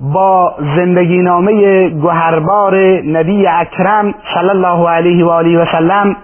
[0.00, 6.16] با زندگی نامه گوهربار نبی اکرم صلی الله علیه و آله و سلم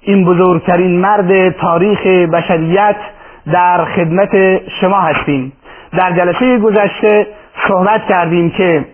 [0.00, 2.96] این بزرگترین مرد تاریخ بشریت
[3.52, 5.52] در خدمت شما هستیم.
[5.98, 7.26] در جلسه گذشته
[7.68, 8.84] صحبت کردیم که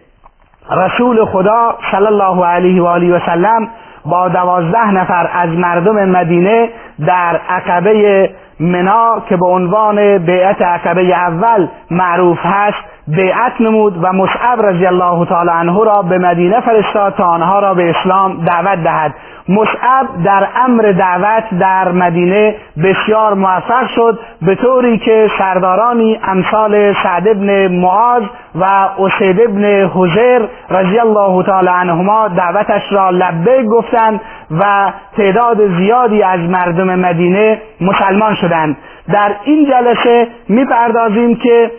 [0.71, 3.69] رسول خدا صلی الله علیه و آله و سلم
[4.05, 6.69] با دوازده نفر از مردم مدینه
[7.07, 14.67] در عقبه منا که به عنوان بیعت عقبه اول معروف هست بیعت نمود و مصعب
[14.67, 19.15] رضی الله تعالی عنه را به مدینه فرستاد تا آنها را به اسلام دعوت دهد.
[19.49, 27.29] مصعب در امر دعوت در مدینه بسیار موفق شد به طوری که سردارانی امثال سعد
[27.29, 28.23] ابن معاذ
[28.55, 28.65] و
[28.99, 34.21] اسید ابن حزیر رضی الله تعالی عنهما دعوتش را لبه گفتند
[34.61, 38.77] و تعداد زیادی از مردم مدینه مسلمان شدند.
[39.13, 41.71] در این جلسه می‌پردازیم که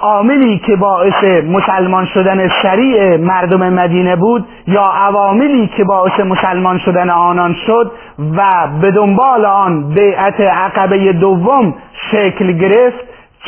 [0.00, 7.10] عاملی که باعث مسلمان شدن سریع مردم مدینه بود یا عواملی که باعث مسلمان شدن
[7.10, 7.92] آنان شد
[8.36, 11.74] و به دنبال آن بیعت عقبه دوم
[12.10, 12.98] شکل گرفت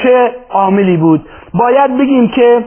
[0.02, 2.64] چه عاملی بود؟ باید بگیم که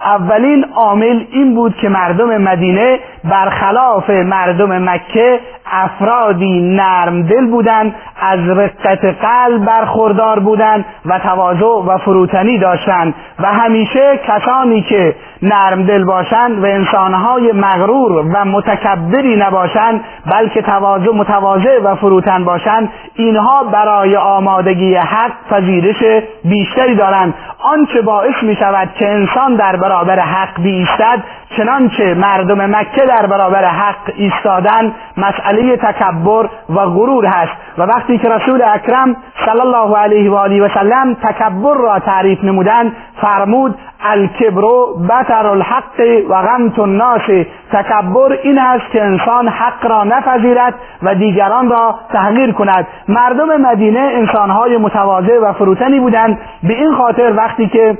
[0.00, 5.40] اولین عامل این بود که مردم مدینه برخلاف مردم مکه
[5.72, 13.14] افرادی نرم دل بودند از رقت قلب برخوردار بودند و تواضع و فروتنی داشتند.
[13.38, 21.10] و همیشه کسانی که نرم دل باشند و انسانهای مغرور و متکبری نباشند بلکه تواضع
[21.14, 27.34] متواضع و فروتن باشند اینها برای آمادگی حق پذیرش بیشتری دارند.
[27.58, 31.22] آنچه باعث می شود که انسان در برابر حق بیستد
[31.56, 38.28] چنانچه مردم مکه در برابر حق ایستادن مسئله تکبر و غرور هست و وقتی که
[38.28, 39.16] رسول اکرم
[39.46, 44.62] صلی الله علیه و آله و سلم تکبر را تعریف نمودند فرمود الکبر
[45.08, 47.46] بطر الحق و غمت الناس.
[47.72, 52.86] تکبر این است که انسان حق را نپذیرد و دیگران را تحقیر کند.
[53.08, 56.38] مردم مدینه انسانهای متواضع و فروتنی بودند.
[56.62, 57.98] به این خاطر وقتی که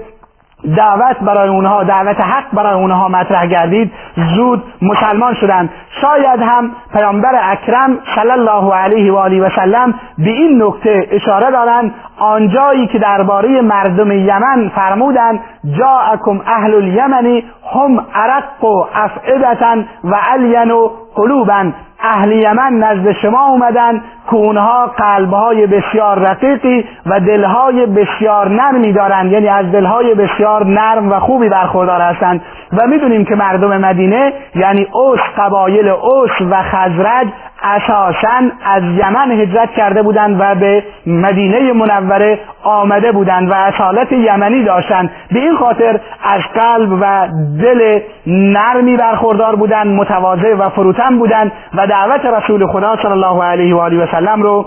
[0.76, 3.92] دعوت برای اونها دعوت حق برای اونها مطرح گردید
[4.36, 5.70] زود مسلمان شدند
[6.00, 11.50] شاید هم پیامبر اکرم صلی الله علیه و آله و سلم به این نکته اشاره
[11.50, 11.94] دارند.
[12.18, 15.40] آنجایی که درباره مردم یمن فرمودند
[15.78, 17.44] جاءکم اهل الیمنی
[17.74, 21.72] هم ارق و افعدتا و الین و قلوبا.
[22.00, 29.32] اهل یمن نزد شما اومدن که اونها قلبهای بسیار رقیقی و دلهای بسیار نرمی دارند
[29.32, 32.42] یعنی از دلهای بسیار نرم و خوبی برخوردار هستند
[32.72, 37.28] و می‌دونیم که مردم مدینه یعنی اوس قبایل اوس و خزرج
[37.62, 44.64] اساسا از یمن هجرت کرده بودند و به مدینه منوره آمده بودند و اصالت یمنی
[44.64, 45.10] داشتند.
[45.32, 47.28] به این خاطر از قلب و
[47.62, 53.74] دل نرمی برخوردار بودند متواضع و فروتن بودند و دعوت رسول خدا صلی الله علیه
[53.74, 54.66] و آله و سلم رو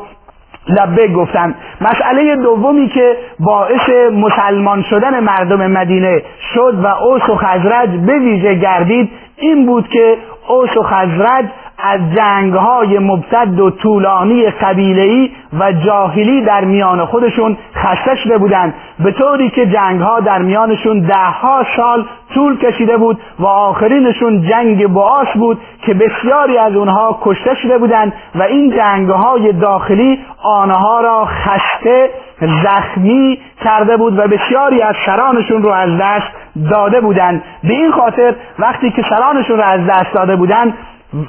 [0.68, 6.22] لبه گفتن مسئله دومی که باعث مسلمان شدن مردم مدینه
[6.54, 9.10] شد و اوس و خزرج به ویژه گردید
[9.42, 11.46] این بود که اوس و خزرج
[11.84, 15.30] از جنگ های مبتد و طولانی قبیله‌ای
[15.60, 21.00] و جاهلی در میان خودشون خسته شده بودند به طوری که جنگ ها در میانشون
[21.00, 27.20] ده ها سال طول کشیده بود و آخرینشون جنگ بعاس بود که بسیاری از اونها
[27.22, 32.10] کشته شده بودند و این جنگ های داخلی آنها را خسته
[32.64, 36.41] زخمی کرده بود و بسیاری از سرانشون رو از دست
[36.72, 40.74] داده بودند به این خاطر وقتی که سرانشون رو از دست داده بودند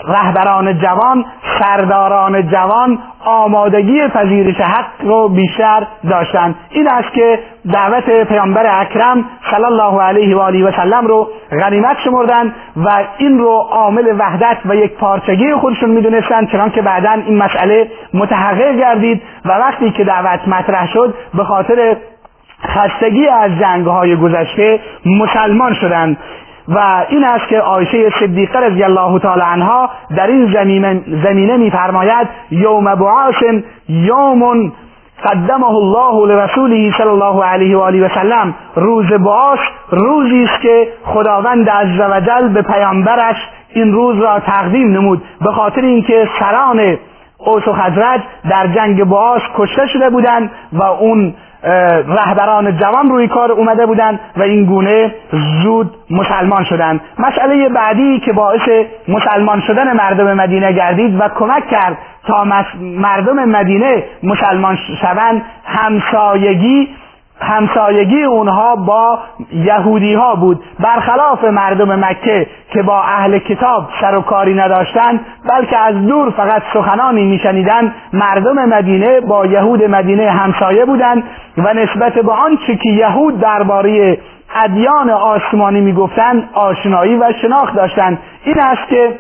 [0.09, 1.25] رهبران جوان
[1.59, 7.39] سرداران جوان آمادگی پذیرش حق رو بیشتر داشتند این است که
[7.73, 13.39] دعوت پیامبر اکرم صلی الله علیه و آله و سلم رو غنیمت شمردن و این
[13.39, 19.49] رو عامل وحدت و یک پارچگی خودشون می‌دونستند چنانکه بعدا این مسئله متحقق گردید و
[19.49, 21.97] وقتی که دعوت مطرح شد به خاطر
[22.67, 26.17] خستگی از جنگ های گذشته مسلمان شدند
[26.69, 32.29] و این است که عایشه صدیقه رضی الله تعالی عنها در این زمینه, زمینه میفرماید
[32.51, 33.43] یوم بعاث
[33.89, 34.73] یوم
[35.25, 38.55] قدمه الله لرسوله صلی الله علیه و آله و سلم.
[38.77, 39.59] روز باش
[39.91, 43.37] روزی است که خداوند عزوجل به پیامبرش
[43.75, 45.23] این روز را تقدیم نمود.
[45.41, 46.99] به خاطر اینکه سران
[47.39, 48.21] اوس و خزرج
[48.51, 51.35] در جنگ باش کشته شده بودند و اون
[52.09, 55.15] رهبران جوان روی کار اومده بودند و این گونه
[55.63, 57.01] زود مسلمان شدند.
[57.19, 58.69] مسئله بعدی که باعث
[59.09, 62.45] مسلمان شدن مردم مدینه گردید و کمک کرد تا
[62.81, 66.89] مردم مدینه مسلمان شوند همسایگی
[67.41, 69.19] همسایگی اونها با
[69.53, 70.65] یهودی ها بود.
[70.81, 75.21] برخلاف مردم مکه که با اهل کتاب سر و کاری نداشتند
[75.51, 81.23] بلکه از دور فقط سخنانی میشنیدند مردم مدینه با یهود مدینه همسایه بودند
[81.59, 84.19] و نسبت به آنچه که یهود درباره
[84.65, 89.19] ادیان آسمانی می‌گفتند آشنایی و شناخت داشتند این است که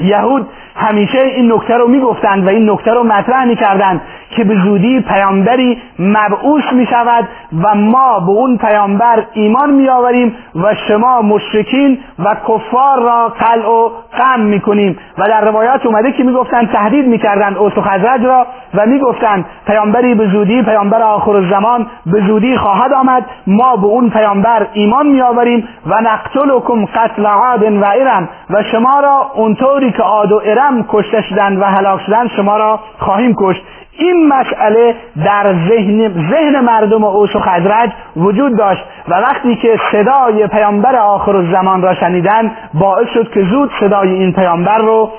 [0.00, 4.00] یهود همیشه این نکته رو می‌گفتند و این نکته رو مطرح می‌کردند
[4.36, 7.28] که به زودی پیامبری مبعوث می شود
[7.62, 13.68] و ما به اون پیامبر ایمان می آوریم و شما مشرکین و کفار را قلع
[13.68, 17.72] و قم می کنیم و در روایات اومده که می گفتن تهدید می کردن اوس
[17.72, 23.26] خزرج را و می گفتن پیامبری به زودی پیامبر آخر الزمان به زودی خواهد آمد.
[23.46, 28.28] ما به اون پیامبر ایمان می آوریم و نقتلکم قتل عاد و ارم.
[28.50, 32.80] و شما را اونطوری که عاد و ارم کشته شدن و هلاک شدن شما را
[32.98, 33.62] خواهیم کشت.
[33.98, 34.94] این مسئله
[35.24, 41.52] در ذهن, ذهن مردم اوس و خزرج وجود داشت و وقتی که صدای پیامبر آخر
[41.52, 45.10] زمان را شنیدن باعث شد که زود صدای این پیامبر رو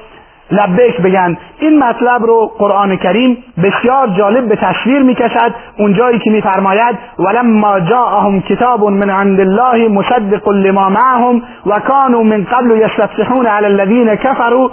[0.52, 1.38] لبیک بگن.
[1.60, 5.54] این مطلب رو قرآن کریم بسیار جالب به تصویر می‌کشد.
[5.78, 12.44] اونجایی که میفرماید ولما جاءهم کتاب من عند الله مصدق لما معهم و كانوا من
[12.44, 14.70] قبل یستفتحون علی الذین كفروا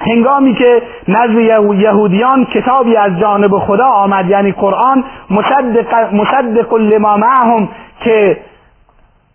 [0.00, 1.38] هنگامی که نزد
[1.74, 7.68] یهودیان کتابی از جانب خدا آمد یعنی قرآن مصدق, مصدق لما معهم
[8.04, 8.36] که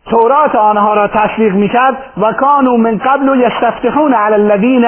[0.05, 4.85] تورات آنها را تصدیق می‌کرد و کانو من قبل یستفتحون علی الذین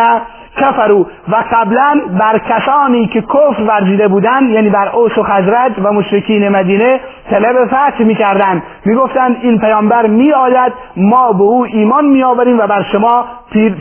[0.57, 5.93] کفرو و قبلا بر کسانی که کفر ورزیده بودند یعنی بر اوس و خزرج و
[5.93, 8.63] مشرکین مدینه طلب فتح می‌کردند.
[8.85, 13.25] می‌گفتند این پیامبر میآید ما به او ایمان میآوریم و بر شما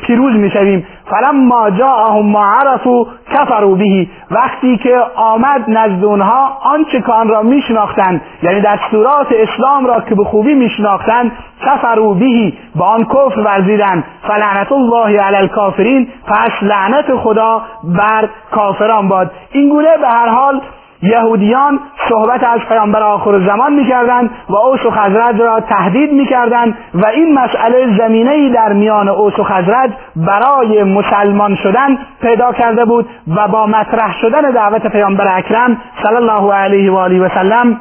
[0.07, 0.87] پیروز می‌شویم.
[1.11, 4.07] فلما جاءهم ما عرفوا کفروا به.
[4.31, 10.15] وقتی که آمد نزد اونها آنچه که آن را میشناختند یعنی دستورات اسلام را که
[10.15, 11.33] به خوبی میشناختند
[11.67, 12.53] کفروا به.
[12.77, 14.05] با آن کفر ورزیدند.
[14.29, 19.31] فلعنت الله علی الکافرین پس لعنت خدا بر کافران باد.
[19.53, 20.61] این گونه به هر حال
[21.03, 27.07] یهودیان صحبت از پیامبر آخر زمان می‌کردند و اوس و خزرج را تهدید می‌کردند و
[27.07, 33.09] این مسئله زمینه ای در میان اوس و خزرج برای مسلمان شدن پیدا کرده بود
[33.37, 37.81] و با مطرح شدن دعوت پیامبر اکرم صلی الله علیه و آله و سلم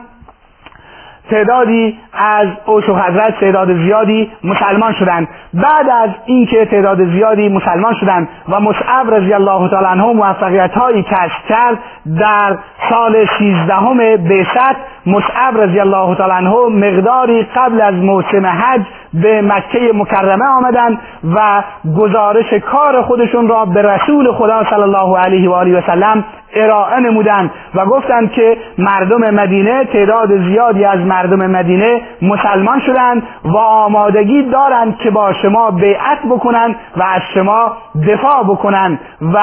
[1.29, 7.93] تعدادی از اوش و حضرت تعداد زیادی مسلمان شدند بعد از اینکه تعداد زیادی مسلمان
[7.93, 11.77] شدند و مصعب رضی الله تعالی عنه موفقیت هایی کسب کرد
[12.19, 12.57] در
[12.89, 14.75] سال سیزدهم بیست
[15.05, 18.81] مصعب رضی الله تعالی عنه مقداری قبل از موسم حج
[19.21, 20.99] به مکه مکرمه آمدند
[21.35, 21.63] و
[21.97, 26.25] گزارش کار خودشون را به رسول خدا صلی الله علیه و آله و سلم
[26.55, 33.57] ارائه نمودند و گفتند که مردم مدینه تعداد زیادی از مردم مدینه مسلمان شدند و
[33.57, 39.37] آمادگی دارند که با شما بیعت بکنند و از شما دفاع بکنند و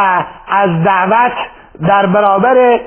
[0.49, 1.33] از دعوت
[1.88, 2.81] در برابر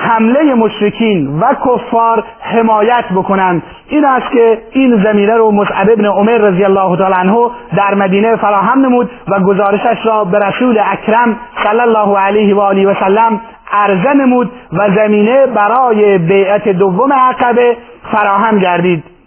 [0.00, 3.62] حمله مشرکین و کفار حمایت بکنند.
[3.88, 8.36] این است که این زمینه رو مصعب ابن عمر رضی الله تعالی عنه در مدینه
[8.36, 13.40] فراهم نمود و گزارشش را به رسول اکرم صلی الله علیه و آله و سلم
[13.72, 17.76] عرضه نمود و زمینه برای بیعت دوم عقبه
[18.12, 19.17] فراهم گردید.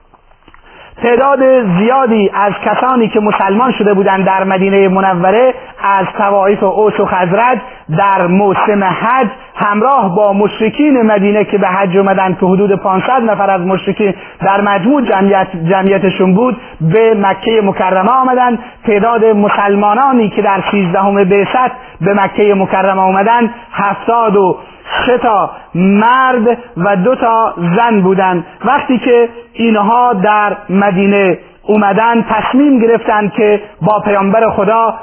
[1.04, 1.40] تعداد
[1.78, 5.54] زیادی از کسانی که مسلمان شده بودند در مدینه منوره
[5.84, 7.58] از طوایف اوس و خزرج
[7.98, 13.50] در موسم حج همراه با مشرکین مدینه که به حج اومدن که حدود 500 نفر
[13.50, 18.60] از مشرکین در مجموع جمعیت جمعیتشون بود به مکه مکرمه آمدند.
[18.88, 24.58] تعداد مسلمانانی که در 13 بیست به مکه مکرمه آمدند هفتاد و
[25.06, 32.80] سه تا مرد و دو تا زن بودند وقتی که اینها در مدینه اومدن تصمیم
[32.80, 34.94] گرفتن که با پیامبر خدا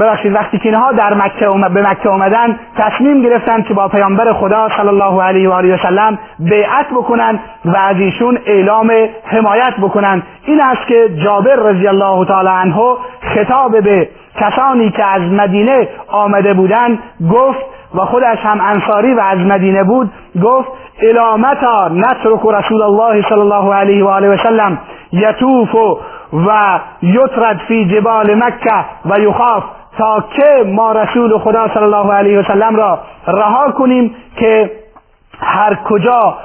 [0.00, 4.32] ببخشید وقتی که اینها در مکه اومد به مکه اومدن تصمیم گرفتن که با پیامبر
[4.32, 8.92] خدا صلی الله علیه و آله و سلم بیعت بکنن و از ایشون اعلام
[9.24, 10.22] حمایت بکنن.
[10.44, 12.96] این است که جابر رضی الله تعالی عنه
[13.34, 14.08] خطاب به
[14.40, 16.98] کسانی که از مدینه آمده بودند
[17.32, 20.10] گفت و خودش هم انصاری و از مدینه بود
[20.42, 20.68] گفت
[21.02, 24.78] الامتا نترک رسول الله صلی الله علیه و آله و سلم؟
[25.12, 25.74] یطوف
[26.32, 29.64] و یطرد فی جبال مکه و یخاف.
[29.98, 34.70] تا که ما رسول خدا صلی الله علیه و سلم را رها کنیم که
[35.40, 36.38] هر کجا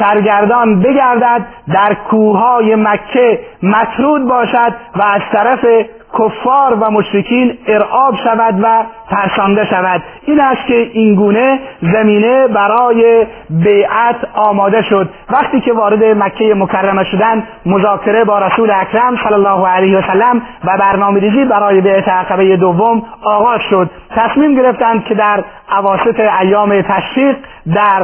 [0.00, 5.64] سرگردان بگردد در کوههای مکه مطرود باشد و از طرف
[6.12, 10.02] کفار و مشرکین ارعاب شود و ترسانده شود.
[10.26, 15.10] این است که این گونه زمینه برای بیعت آماده شد.
[15.30, 20.42] وقتی که وارد مکه مکرمه شدن مذاکره با رسول اکرم صلی الله علیه و سلم
[20.64, 23.90] و برنامه ریزی برای بیعت عقبه دوم آغاز شد.
[24.16, 25.44] تصمیم گرفتند که در
[25.78, 27.36] اواسط ایام تشریق
[27.74, 28.02] در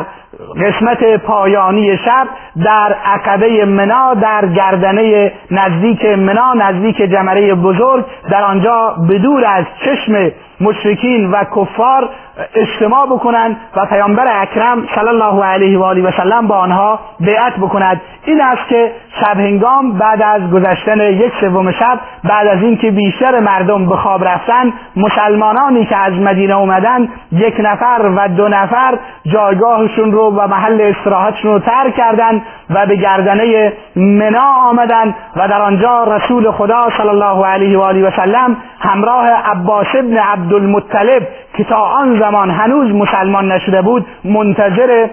[0.60, 2.26] قسمت پایانی شب
[2.64, 10.30] در عقبه منا در گردنه نزدیک منا نزدیک جمره بزرگ در آنجا بدور از چشم
[10.64, 12.08] مشرکین و کفار
[12.54, 17.56] اجتماع بکنند و پیامبر اکرم صلی الله علیه و آله و سلم با آنها بیعت
[17.56, 18.00] بکند.
[18.24, 23.40] این است که شب هنگام بعد از گذشتن یک سوم شب بعد از اینکه بیشتر
[23.40, 30.12] مردم به خواب رفتن مسلمانانی که از مدینه اومدن یک نفر و دو نفر جایگاهشون
[30.12, 36.04] رو و محل استراحتشون رو ترک کردند و به گردنه منا آمدند و در آنجا
[36.04, 40.18] رسول خدا صلی الله علیه و آله و سلم همراه عباس ابن
[40.54, 45.08] عبدالمطلب که تا آن زمان هنوز مسلمان نشده بود منتظر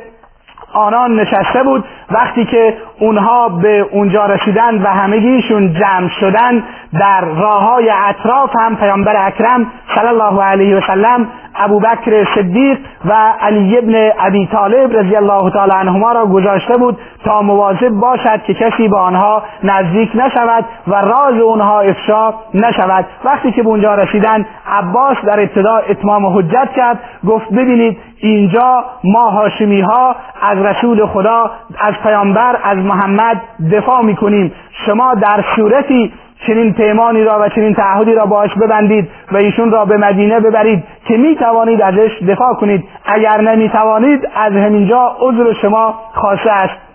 [0.74, 1.84] آنان نشسته بود.
[2.12, 6.64] وقتی که اونها به اونجا رسیدند و همگیشون جمع شدن
[7.00, 13.34] در راه های اطراف هم پیامبر اکرم صلی الله علیه و سلم ابوبکر صدیق و
[13.42, 18.54] علی ابن ابی طالب رضی الله تعالی عنهما را گذاشته بود تا مواظب باشد که
[18.54, 23.06] کسی به آنها نزدیک نشود و راز اونها افشا نشود.
[23.26, 29.30] وقتی که به اونجا رسیدن عباس در ابتدا اتمام حجت کرد گفت ببینید اینجا ما
[29.30, 34.54] هاشمی ها از رسول خدا از پیامبر از محمد دفاع می‌کنیم.
[34.86, 36.14] شما در صورتی
[36.48, 40.84] چنین پیمانی را و چنین تعهدی را باش ببندید و ایشون را به مدینه ببرید
[41.08, 42.84] که می توانید ازش دفاع کنید.
[43.06, 46.92] اگر نمی توانید از همینجا عذر شما خاصه است.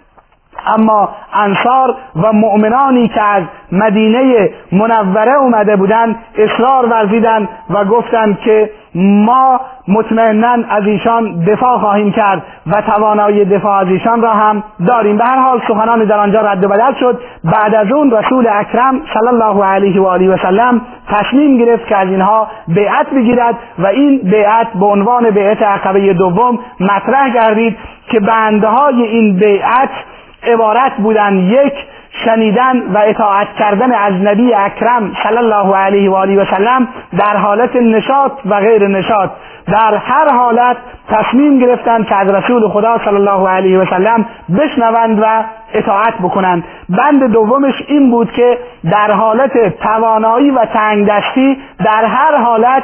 [0.67, 8.71] اما انصار و مؤمنانی که از مدینه منوره اومده بودند اصرار ورزیدند و گفتند که
[8.99, 15.17] ما مطمئنا از ایشان دفاع خواهیم کرد و توانایی دفاع از ایشان را هم داریم.
[15.17, 17.21] به هر حال سخنان در آنجا رد و بدل شد.
[17.45, 21.97] بعد از اون رسول اکرم صلی الله علیه و آله و سلم تصمیم گرفت که
[21.97, 27.77] از اینها بیعت بگیرد و این بیعت به عنوان بیعت عقبه دوم مطرح گردید
[28.09, 29.91] که بنده های این بیعت
[30.47, 31.73] عبارت بودند یک
[32.25, 37.37] شنیدن و اطاعت کردن از نبی اکرم صلی الله علیه و آله و سلم در
[37.37, 39.31] حالت نشاط و غیر نشاط.
[39.67, 40.77] در هر حالت
[41.09, 44.27] تصمیم گرفتند که از رسول خدا صلی الله علیه و سلم
[44.59, 45.45] بشنوند و
[45.75, 46.65] اطاعت بکنند.
[46.89, 48.59] بند دومش این بود که
[48.93, 52.83] در حالت توانایی و تنگ دستی در هر حالت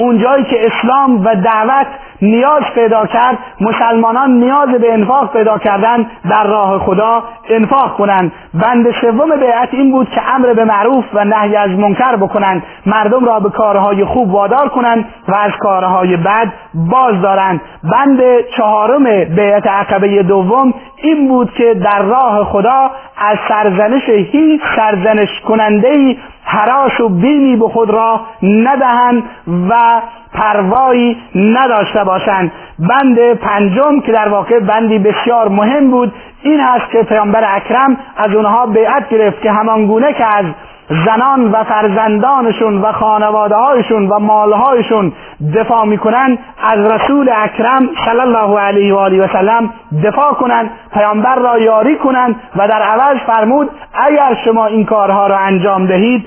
[0.00, 1.86] اونجایی که اسلام و دعوت
[2.22, 8.32] نیاز پیدا کرد مسلمانان نیاز به انفاق پیدا کردن در راه خدا انفاق کنند.
[8.54, 12.62] بند سوم بیعت این بود که امر به معروف و نهی از منکر بکنند.
[12.86, 17.60] مردم را به کارهای خوب وادار کنند و از کارهای بد باز دارند.
[17.84, 18.20] بند
[18.56, 25.88] چهارم بیعت عقبه دوم این بود که در راه خدا از سرزنش هیچ سرزنش کننده
[25.88, 29.22] ای حراش و بیمی به خود را ندهند
[29.70, 30.02] و
[30.32, 32.52] پروایی نداشته باشند.
[32.78, 38.34] بند پنجم که در واقع بندی بسیار مهم بود این هست که پیامبر اکرم از
[38.34, 40.44] اونها بیعت گرفت که همان گونه که از
[40.90, 45.12] زنان و فرزندانشون و خانواده هایشون و مالهایشون
[45.54, 49.70] دفاع می‌کنن از رسول اکرم صلی الله علیه و آله و سلم
[50.04, 55.38] دفاع کنند پیامبر را یاری کنند و در عوض فرمود اگر شما این کارها را
[55.38, 56.26] انجام دهید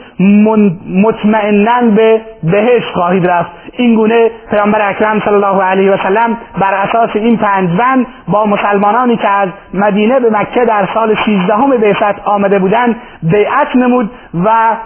[1.03, 3.62] مطمئنا به بهشت خواهید رفت.
[3.77, 8.46] این گونه پیامبر اکرم صلی الله علیه و سلم بر اساس این پنج بند با
[8.46, 14.12] مسلمانانی که از مدینه به مکه در سال 16 بعثت آمده بودند بیعت نمود
[14.46, 14.77] و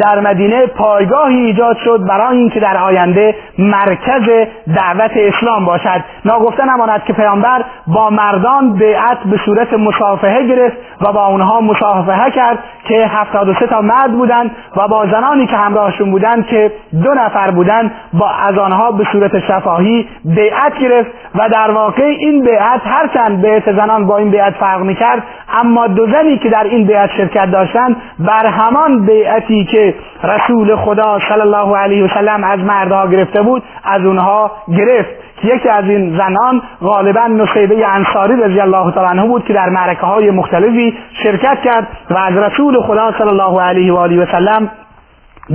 [0.00, 4.28] در مدینه پایگاهی ایجاد شد برای اینکه در آینده مرکز
[4.76, 6.04] دعوت اسلام باشد.
[6.24, 12.30] ناگفته نماند که پیامبر با مردان بیعت به صورت مصافحه گرفت و با اونها مصافحه
[12.30, 16.72] کرد که هفتاد و سه تا مرد بودند و با زنانی که همراهشون بودند که
[17.02, 22.42] دو نفر بودند با از آنها به صورت شفاهی بیعت گرفت و در واقع این
[22.42, 25.22] بیعت هرچند بیعت زنان با این بیعت فرق می‌کرد
[25.52, 29.94] اما دو زنی که در این بیعت شرکت داشتند بر همان بیعتی که
[30.24, 35.10] رسول خدا صلی الله علیه و سلم از مردها گرفته بود از اونها گرفت.
[35.44, 40.06] یکی از این زنان غالبا نصیبه انصاری رضی الله تعالی عنه بود که در معرکه
[40.06, 44.70] های مختلفی شرکت کرد و از رسول خدا صلی الله علیه و آله و سلم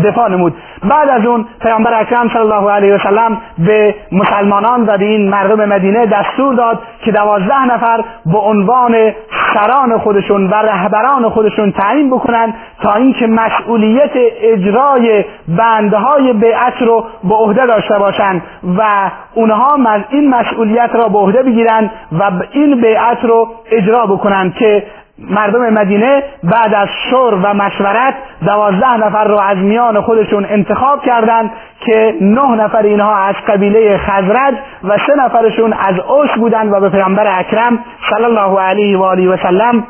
[0.03, 0.53] دفاع نمود.
[0.83, 5.65] بعد از اون پیامبر اکرم صلی الله علیه و سلم به مسلمانان و این مردم
[5.65, 9.13] مدینه دستور داد که دوازده نفر به عنوان
[9.53, 17.35] سران خودشون و رهبران خودشون تعیین بکنن تا اینکه مسئولیت اجرای بندهای بیعت رو به
[17.35, 18.41] عهده داشته باشند
[18.77, 19.77] و اونها
[20.09, 24.83] این مسئولیت را به عهده بگیرن و این بیعت رو اجرا بکنن که
[25.19, 28.13] مردم مدینه بعد از شور و مشورت
[28.45, 34.53] دوازده نفر رو از میان خودشون انتخاب کردند که نه نفر اینها از قبیله خزرج
[34.83, 39.27] و سه نفرشون از اوس بودند و به پیامبر اکرم صلی الله علیه و آله
[39.29, 39.83] و سلم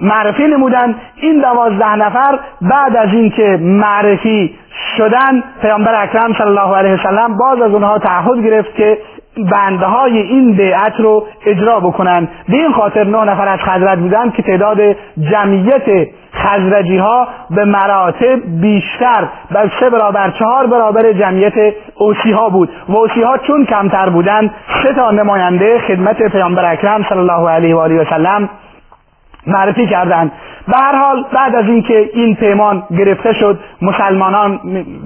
[0.00, 0.94] معرفی نمودن.
[1.16, 4.58] این دوازده نفر بعد از اینکه معرفی
[4.96, 8.98] شدن پیامبر اکرم صلی الله علیه وسلم باز از اونها تعهد گرفت که
[9.44, 12.28] بنده های این بیعت رو اجرا بکنن.
[12.48, 14.78] به این خاطر نه نفر از خزرج بودن که تعداد
[15.30, 19.28] جمعیت خزرجی ها به مراتب بیشتر.
[19.50, 22.68] بر سه برابر چهار برابر جمعیت اوسی ها بود.
[22.88, 27.76] و اوسی ها چون کمتر بودند سه تا نماینده خدمت پیامبر اکرم صلی الله علیه
[27.76, 28.48] و آله و سلم
[29.46, 30.32] معرفی کردند
[30.68, 34.60] به هر حال بعد از اینکه این پیمان گرفته شد مسلمانان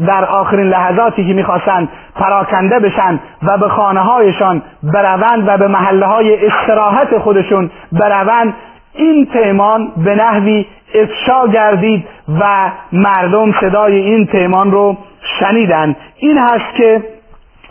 [0.07, 6.07] در آخرین لحظاتی که می‌خواستند پراکنده بشن و به خانه هایشان بروند و به محله
[6.07, 8.55] های استراحت خودشون بروند
[8.95, 12.05] این پیمان به نحوی افشا گردید
[12.41, 14.97] و مردم صدای این پیمان رو
[15.41, 17.03] شنیدند این هست که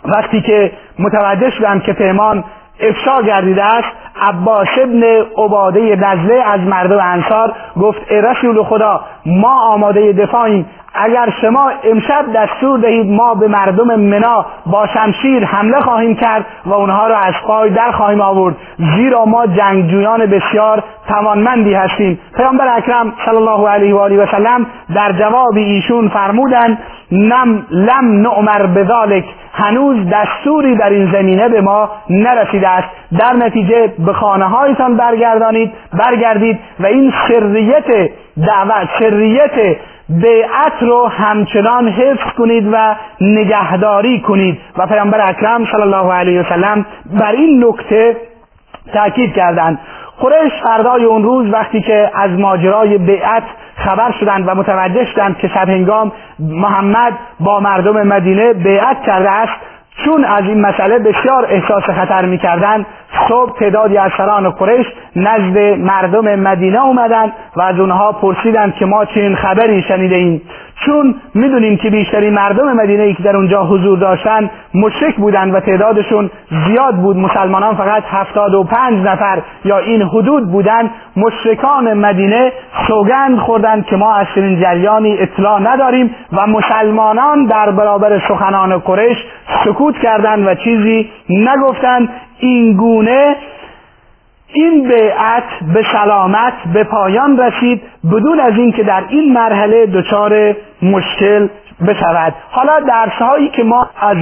[0.04, 2.44] وقتی که متوجه شدند که پیمان
[2.80, 5.02] افشا گردیده است عباس ابن
[5.38, 10.66] عباده نزله از مردم انصار گفت ای رسول خدا ما آماده دفاعیم.
[10.94, 16.72] اگر شما امشب دستور دهید ما به مردم منا با شمشیر حمله خواهیم کرد و
[16.72, 18.56] اونها را از پای در خواهیم آورد
[18.96, 22.18] زیرا ما جنگجویان بسیار توانمندی هستیم.
[22.36, 26.78] پیامبر اکرم صلی الله علیه و آله و سلم در جواب ایشون فرمودند
[27.12, 32.88] نم لم نعمر بذالک هنوز دستوری در این زمینه به ما نرسیده است.
[33.18, 39.76] در نتیجه به خانه هایتان برگردانید برگردید و این سریت دعوت سریت
[40.08, 44.60] بیعت رو همچنان حفظ کنید و نگهداری کنید.
[44.78, 48.16] و پیامبر اکرم صلی الله علیه وسلم بر این نکته
[48.92, 49.78] تاکید کردند.
[50.20, 53.42] قریش فردای اون روز وقتی که از ماجرای بیعت
[53.76, 59.52] خبر شدند و متوجه شدند که شب هنگام محمد با مردم مدینه بیعت کرده است
[60.04, 62.86] چون از این مسئله بسیار احساس خطر می‌کردند
[63.28, 69.04] صبح تعدادی از سران قریش نزد مردم مدینه اومدند و از اونها پرسیدند که ما
[69.04, 70.40] چنین خبری شنیده ایم
[70.80, 75.60] چون می‌دونیم که بیشتری مردم مدینه ای که در اونجا حضور داشتن مشرک بودند و
[75.60, 76.30] تعدادشون
[76.66, 82.52] زیاد بود مسلمانان فقط هفتاد و پنج نفر یا این حدود بودند مشرکان مدینه
[82.88, 89.18] سوگند خوردند که ما از چنین جریانی اطلاع نداریم و مسلمانان در برابر سخنان قریش
[89.64, 93.36] سکوت کردند و چیزی نگفتند این گونه
[94.54, 101.48] این بیعت به سلامت به پایان رسید بدون از اینکه در این مرحله دچار مشکل
[101.86, 102.34] بشود.
[102.50, 104.16] حالا درسهایی که ما از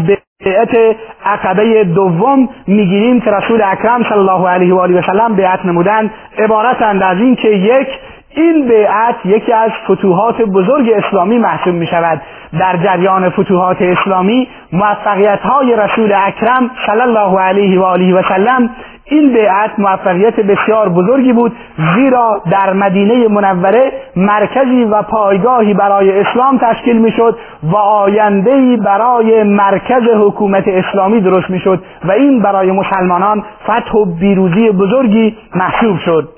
[0.45, 5.67] بیعت عقبه دوم می‌گیریم که رسول اکرم صلی الله علیه و آله و سلم بیعت
[5.67, 7.89] نمودند عبارتند از اینکه یک
[8.35, 12.23] این بیعت یکی از فتوحات بزرگ اسلامی محسوب می شود
[12.59, 18.71] در جریان فتوحات اسلامی موفقیت های رسول اکرم صلی الله علیه و آله و سلم
[19.05, 21.53] این بیعت موفقیت بسیار بزرگی بود
[21.95, 30.03] زیرا در مدینه منوره مرکزی و پایگاهی برای اسلام تشکیل می‌شد و آیندهی برای مرکز
[30.21, 36.29] حکومت اسلامی درست می‌شد و این برای مسلمانان فتح و بیروزی بزرگی محسوب شد.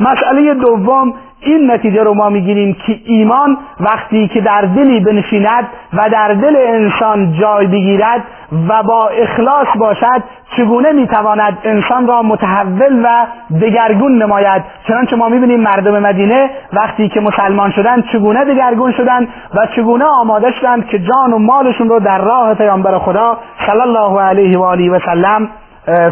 [0.00, 6.10] مسئله دوم این نتیجه رو ما می‌گیریم که ایمان وقتی که در دلی بنشیند و
[6.10, 8.24] در دل انسان جای بگیرد
[8.68, 10.22] و با اخلاص باشد
[10.56, 13.26] چگونه می‌تواند انسان را متحول و
[13.60, 19.66] دگرگون نماید؟ چنانچه ما می‌بینیم مردم مدینه وقتی که مسلمان شدند چگونه دگرگون شدند و
[19.76, 24.58] چگونه آماده شدند که جان و مالشون رو در راه پیامبر خدا صلی الله علیه
[24.58, 25.48] و آله و سلم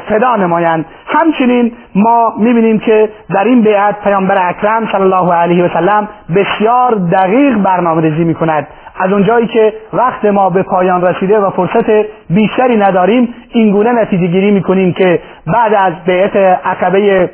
[0.08, 0.84] فدا نمایند.
[1.06, 6.94] همچنین ما می‌بینیم که در این بیعت پیامبر اکرم صلی الله علیه و سلم بسیار
[6.94, 8.66] دقیق برنامه ریزی می‌کند.
[8.96, 11.90] از اونجایی که وقت ما به پایان رسیده و فرصت
[12.30, 17.30] بیشتری نداریم اینگونه نتیجه گیری می‌کنیم که بعد از بیعت عقبه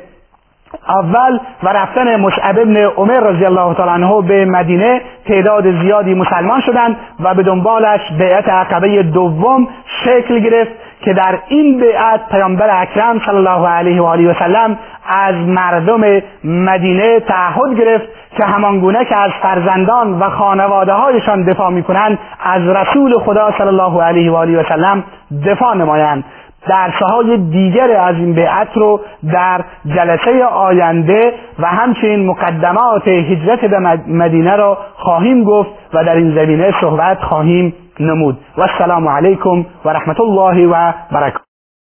[0.87, 6.61] اول و رفتن مصعب ابن عمر رضی الله تعالی عنه به مدینه تعداد زیادی مسلمان
[6.61, 9.67] شدند و به دنبالش بیعت عقبه دوم
[10.05, 10.71] شکل گرفت.
[11.01, 16.21] که در این بیعت پیامبر اکرم صلی الله علیه و آله و سلم از مردم
[16.43, 18.05] مدینه تعهد گرفت
[18.37, 24.03] که همانگونه که از فرزندان و خانواده هایشان دفاع می‌کنند از رسول خدا صلی الله
[24.03, 25.03] علیه و آله و سلم
[25.45, 26.23] دفاع نمایند.
[26.67, 29.01] درسه های دیگر از این بیعت رو
[29.33, 36.35] در جلسه آینده و همچنین مقدمات هجرت به مدینه را خواهیم گفت و در این
[36.35, 41.50] زمینه صحبت خواهیم نمود والسلام عليكم ورحمة الله وبركاته.